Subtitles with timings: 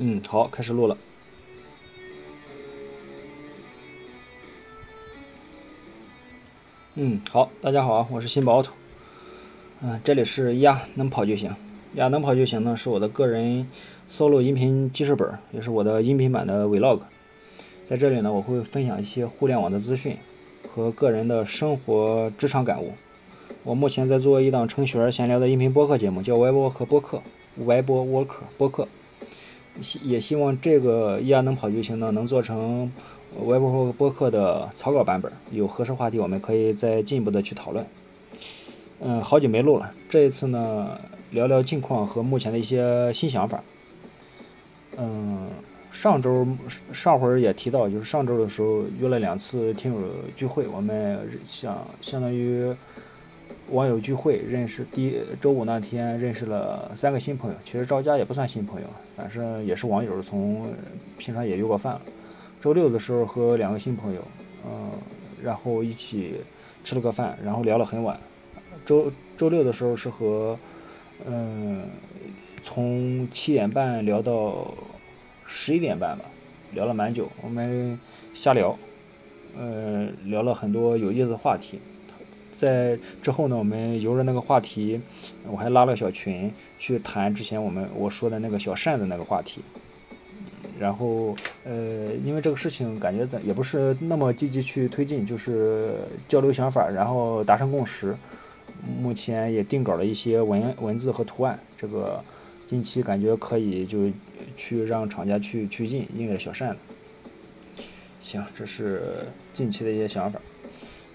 [0.00, 0.96] 嗯，好，开始录了。
[6.94, 8.72] 嗯，好，大家好啊，我是新宝土。
[9.80, 11.52] 嗯，这里是呀，能跑就行。
[11.94, 13.68] 呀，能跑就行呢，是我的个人
[14.08, 17.00] solo 音频记事本，也是我的音频版的 vlog。
[17.84, 20.16] 在这里呢，我会分享一些互联网的资讯
[20.68, 22.92] 和个人的生活职场感悟。
[23.64, 27.20] 我目前在做一档程序员闲聊的音频播客节目，叫 Web 沃克播客
[27.56, 28.86] ，Web 沃克播客。
[29.82, 32.90] 希也希望这个一 r 能跑就行呢，能做成
[33.38, 35.30] Web 播客的草稿版本。
[35.50, 37.86] 有合适话题，我们可以再进一步的去讨论。
[39.00, 40.98] 嗯，好久没录了，这一次呢，
[41.30, 43.62] 聊聊近况和目前的一些新想法。
[44.96, 45.46] 嗯，
[45.92, 46.46] 上周
[46.92, 50.00] 上回也提到，就是上周的时候约了两次听友
[50.34, 52.74] 聚会，我们想相当于。
[53.70, 60.72] 网友聚会认识，第周五那天认识了三个新朋友，其实赵佳也不算新朋友，反正也是网友，从
[61.18, 62.00] 平常也约过饭。
[62.58, 64.22] 周六的时候和两个新朋友，
[64.64, 64.90] 嗯，
[65.42, 66.40] 然后一起
[66.82, 68.18] 吃了个饭，然后聊了很晚。
[68.86, 70.58] 周周六的时候是和，
[71.26, 71.82] 嗯，
[72.62, 74.72] 从七点半聊到
[75.44, 76.24] 十一点半吧，
[76.72, 77.98] 聊了蛮久，我们
[78.32, 78.78] 瞎聊，
[79.58, 81.78] 呃，聊了很多有意思的话题。
[82.58, 85.00] 在之后呢，我们由着那个话题，
[85.48, 89.62] 我还拉了个小群去谈之前我们我说的那个小扇子那个话题。
[90.76, 98.12] 然后，呃，因为这个事情感觉也不是那么积极去推进，就是交流想法，然后达成共识。
[99.00, 102.22] 目前也定稿了一些文文字和图案，这个
[102.66, 104.04] 近期感觉可以就
[104.56, 106.78] 去让厂家去去印印个小扇子。
[108.20, 110.40] 行，这是近期的一些想法。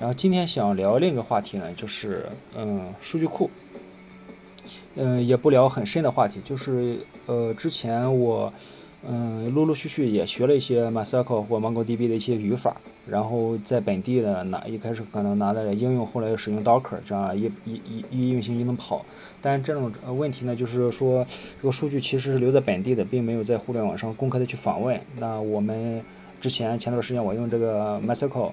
[0.00, 3.50] 然后今天想聊另一个话题呢，就是嗯数据库，
[4.96, 8.50] 嗯也不聊很深的话题，就是呃之前我
[9.06, 12.74] 嗯陆陆续续也学了一些 MySQL 或 MongoDB 的一些语法，
[13.06, 19.04] 然后在本地的拿一开始可能拿在应用，后来又使用 Docker，这样一一一一运行就能跑。
[19.42, 21.26] 但这种问题呢，就是说
[21.60, 24.98] 这个数据其实是留在本地的，并没有在互联网上公开的去访问。
[25.18, 26.02] 那我们
[26.40, 28.52] 之前前段时间我用这个 MySQL。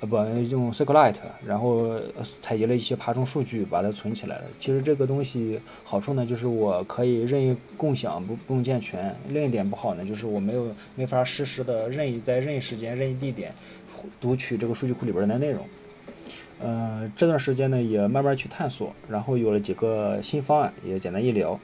[0.00, 1.16] 呃不用 SQLite，
[1.46, 1.94] 然后
[2.40, 4.44] 采集了一些爬虫数据，把它存起来了。
[4.58, 9.14] 其实这个东西好处呢，就是我可以任意共享，不不用健全。
[9.28, 13.52] 另一点不好呢，就是我没有没法实时的任意在任意时间、任意地点
[14.18, 15.66] 读取这个数据库里边的内容。
[16.62, 21.60] 嗯，这段时间呢也慢慢去探索，然后有了几个新方案，也简单一聊。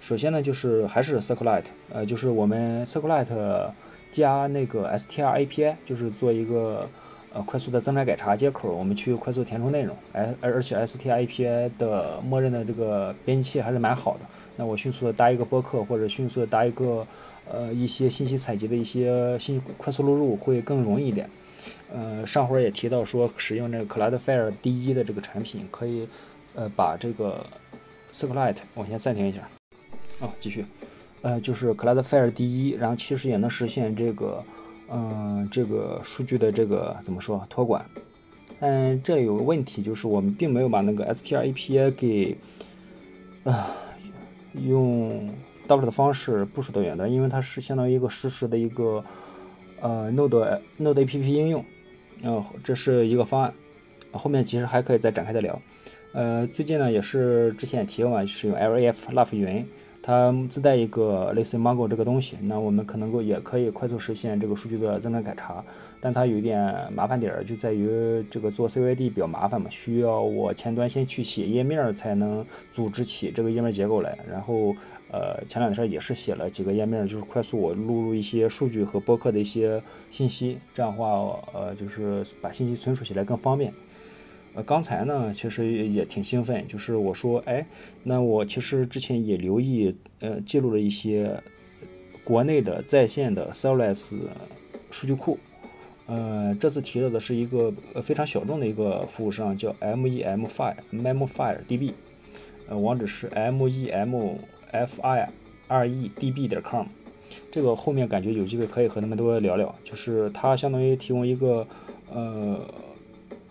[0.00, 3.72] 首先呢就是还是 SQLite，呃就是我们 SQLite
[4.12, 6.88] 加那个 str API，就是做一个。
[7.32, 14.20] 呃，快速的增改查接口，我们去快速填充内容，哎，而而且 STIPI 的默认的这个编辑器还是蛮好的。
[14.56, 17.06] 那我迅速的搭一个播客，或者迅速的搭一个
[17.48, 21.30] 呃一些信息采集的一些信息快速录入会更容易一点。
[21.92, 26.08] 呃，上回也提到说，使用这个 Cloudflare 第一的这个产品，可以
[26.56, 27.46] 呃把这个
[28.12, 29.48] SQLite，我先暂停一下，
[30.20, 30.64] 哦，继续，
[31.22, 34.42] 呃，就是 Cloudflare 第一，然后其实也能实现这个。
[34.92, 37.80] 嗯，这个数据的这个怎么说托管？
[38.58, 42.36] 但这有个问题，就是我们并没有把那个 str API 给
[43.44, 43.70] 啊
[44.54, 45.30] 用
[45.68, 49.04] Docker 的方式部署到远端，因为它是相当于一个实时的一个
[49.80, 51.64] 呃 Node Node App 应用。
[52.22, 53.54] 嗯，这是一个方案，
[54.10, 55.62] 后面其实还可以再展开的聊。
[56.14, 59.64] 呃，最近呢也是之前也提过嘛，使用 LAF Love 云。
[60.10, 65.64] 它自带一个类似于 Mongo 这个东西，那我们可能够也可以快速实现这个数据的增长改查，
[66.00, 74.18] 但它有一点麻烦点儿，就在于这个做 CYD 比较麻烦嘛，需要我前端先去写页面才能组织起这个页面结构来。
[74.28, 74.74] 然后，
[75.12, 83.72] 呃，前两天也是写了几个页面，就是快速我录入一些数据和播客的一些信息，这样的话，呃，就是把信息存储起来更方便。
[84.52, 87.64] 呃，刚才呢，其实也挺兴奋，就是我说，哎，
[88.02, 91.40] 那我其实之前也留意，呃，记录了一些
[92.24, 94.16] 国内的在线的 Serverless
[94.90, 95.38] 数据库，
[96.08, 97.70] 呃，这次提到的是一个
[98.02, 101.92] 非常小众的一个服务商，叫 MEMFire MEMFire DB，
[102.68, 105.28] 呃，网址是 MEMFire
[105.68, 106.86] 二 E DB 点 com，
[107.52, 111.64] 这个后面感觉有机会可以和他们多聊聊，就是它相当于提供一个，
[112.12, 112.60] 呃。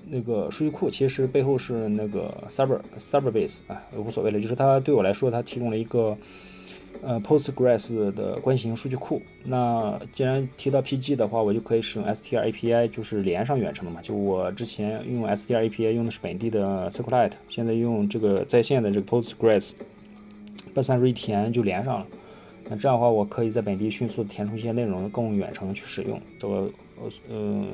[0.09, 4.39] 那个数据库其实背后是那个 server server base 啊，无所谓了。
[4.41, 6.17] 就是它对我来说，它提供了一个
[7.01, 9.21] 呃 Postgres 的关系型数据库。
[9.45, 14.01] 那既然提到 PG 的话，我就可以使用 str API，就是连上远程的嘛。
[14.01, 19.73] 就我之前用 str API 用的是本地的 SQLite，现在用这个在线的这个 Postgres，
[20.73, 22.07] 把参数一填就连上了。
[22.71, 26.21] 那这样的话，我可以在本地迅速填充一些内容，供远程去使用。
[26.37, 26.55] 这个
[27.01, 27.67] 呃嗯，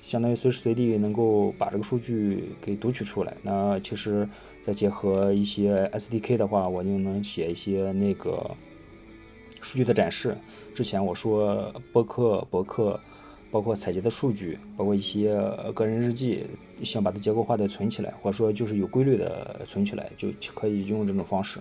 [0.00, 3.34] 相当于随时随地能够把这个数据给读取出来。
[3.42, 4.28] 那其实
[4.64, 8.50] 再结合一些 SDK 的话，我就能写一些那个
[9.60, 10.36] 数据的展示。
[10.74, 12.98] 之前我说播客博客。
[13.50, 15.34] 包括采集的数据，包括一些
[15.74, 16.44] 个人日记，
[16.82, 21.58] 想把它结构化的存起来，或者说就是有规律的存起来，就可以用这种方式。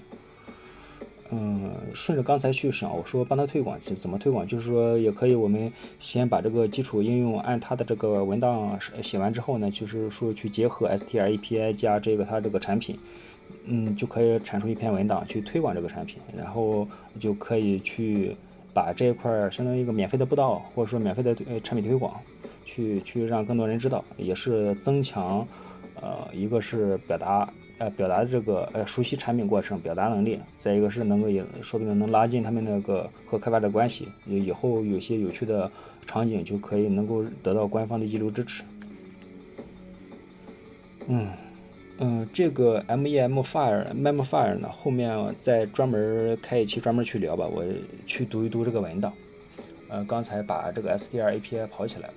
[1.32, 4.48] 嗯，顺着刚才去想，我说帮他推广，怎么推广？
[4.48, 12.98] 就是说也可以，我们先把这个基础应用按他的这个文档写完之后呢，就是说去结合 STR API 加这个它这个产品，
[13.66, 16.88] 嗯，就可以产出一篇文档去推广这个产品，然后
[17.20, 18.36] 就可以去。
[18.74, 22.14] 把这一块儿相当于一个免费的布道，或者说免费的呃产品推广，
[22.64, 25.44] 去去让更多人知道，也是增强，
[26.02, 27.48] 呃，一个是表达
[27.78, 35.70] 呃表达这个呃熟悉产品过程表达能力，再一个是能够也说不定能拉近他们那个和开发者关系，以后有些有趣的
[36.06, 38.64] 场景就可以能够得到官方的一流支持。
[41.08, 41.28] 嗯。
[42.00, 47.48] 嗯，这个 MEM file mem file 呢，后面再专门开一期专门去聊吧。
[47.48, 47.66] 我
[48.06, 49.12] 去读一读这个文档。
[49.90, 52.14] 呃，刚才把这个 SDR API 跑起来了。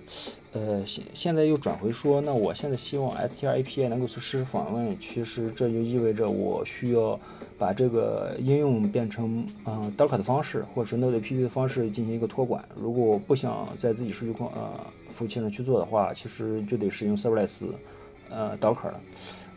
[0.53, 4.99] 呃，现现在又转回说，那我现在希望 SDR API 能够实时访问。
[4.99, 7.19] 其实这就意味着我需要
[7.57, 12.65] 把这个应用变成嗯 Docker 的方式，或者是 NodePP 的方式进行一个托管。
[12.75, 14.73] 如果我不想在自己数据库呃
[15.09, 17.67] 服务器上去做的话，其实就得使用 Serverless
[18.29, 19.01] 呃 Docker 了。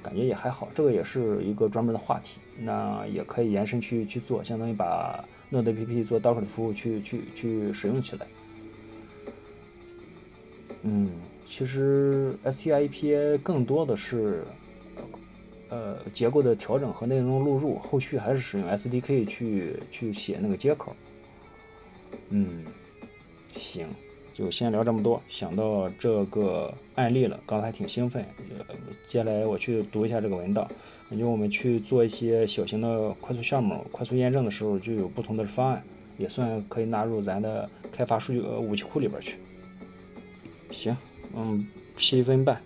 [0.03, 8.27] 感觉也还好，这个也是一个专门的话题，那也可以延伸去去做，相当于把 Node APP 做 Docker 的服务去去去使用起来。
[10.83, 11.07] 嗯，
[11.47, 14.43] 其实 STI API 更多的是
[15.69, 20.95] 呃结构的调整和内容录入，后续还是使用 SDK 去去写那个接口。
[22.29, 22.63] 嗯，
[23.55, 23.87] 行。
[24.33, 28.25] 就先聊这么多，想到这个案例了，刚才挺兴奋。
[29.07, 30.67] 接下来我去读一下这个文档，
[31.09, 35.83] 感觉我们去做一些小型的快速项目、快速验证的时候，就有不同的方案，
[36.17, 39.35] 也算可以纳入咱的开发数据呃武器库里边去。
[40.71, 40.97] 行，
[41.35, 42.59] 嗯，七分半。